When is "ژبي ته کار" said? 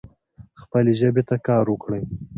0.99-1.65